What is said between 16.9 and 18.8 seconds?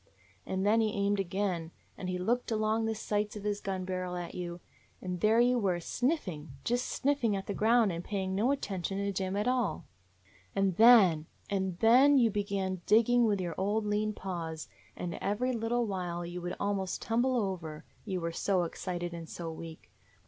tumble over, you were so